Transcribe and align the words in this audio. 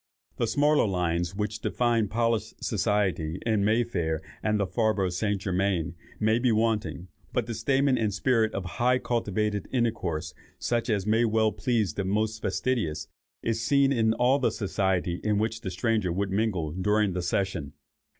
The 0.37 0.47
smaller 0.47 0.87
lines 0.87 1.35
which 1.35 1.59
define 1.59 2.07
polished 2.07 2.63
society 2.63 3.37
in 3.45 3.63
May 3.63 3.83
Fair, 3.83 4.19
and 4.41 4.59
the 4.59 4.65
Faubourg 4.65 5.11
St. 5.11 5.39
Germain, 5.39 5.93
may 6.19 6.39
be 6.39 6.51
wanting, 6.51 7.09
but 7.33 7.45
the 7.45 7.53
stamen 7.53 7.99
and 7.99 8.11
spirit 8.11 8.51
of 8.55 8.65
high 8.65 8.95
and 8.95 9.03
cultivated 9.03 9.67
intercourse, 9.71 10.33
such 10.57 10.89
as 10.89 11.05
may 11.05 11.23
well 11.23 11.51
please 11.51 11.93
the 11.93 12.03
most 12.03 12.41
fastidious, 12.41 13.09
is 13.43 13.61
seen 13.61 13.91
in 13.93 14.13
all 14.15 14.39
the 14.39 14.49
society 14.49 15.19
in 15.23 15.37
which 15.37 15.61
the 15.61 15.69
stranger 15.69 16.11
would 16.11 16.31
mingle 16.31 16.71
during 16.71 17.13
the 17.13 17.21
session. 17.21 17.73